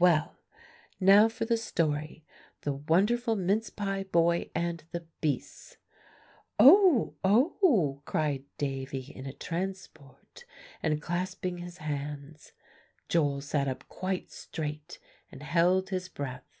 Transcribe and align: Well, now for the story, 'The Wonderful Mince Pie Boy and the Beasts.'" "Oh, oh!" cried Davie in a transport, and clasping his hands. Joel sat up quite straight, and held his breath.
Well, 0.00 0.36
now 0.98 1.28
for 1.28 1.44
the 1.44 1.56
story, 1.56 2.24
'The 2.62 2.72
Wonderful 2.72 3.36
Mince 3.36 3.70
Pie 3.70 4.02
Boy 4.02 4.50
and 4.52 4.82
the 4.90 5.06
Beasts.'" 5.20 5.76
"Oh, 6.58 7.14
oh!" 7.22 8.02
cried 8.04 8.42
Davie 8.58 9.12
in 9.14 9.26
a 9.26 9.32
transport, 9.32 10.44
and 10.82 11.00
clasping 11.00 11.58
his 11.58 11.78
hands. 11.78 12.50
Joel 13.08 13.40
sat 13.42 13.68
up 13.68 13.86
quite 13.88 14.32
straight, 14.32 14.98
and 15.30 15.44
held 15.44 15.90
his 15.90 16.08
breath. 16.08 16.58